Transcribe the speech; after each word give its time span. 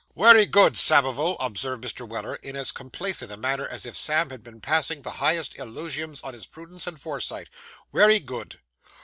'Wery 0.15 0.47
good, 0.47 0.77
Samivel,' 0.77 1.37
observed 1.39 1.83
Mr. 1.83 2.07
Weller, 2.09 2.35
in 2.37 2.55
as 2.55 2.71
complacent 2.71 3.31
a 3.31 3.37
manner 3.37 3.67
as 3.67 3.85
if 3.85 3.95
Sam 3.95 4.31
had 4.31 4.41
been 4.41 4.59
passing 4.59 5.03
the 5.03 5.11
highest 5.21 5.57
eulogiums 5.59 6.23
on 6.23 6.33
his 6.33 6.47
prudence 6.47 6.87
and 6.87 6.99
foresight. 6.99 7.51
'Wery 7.93 8.17
good. 8.19 8.59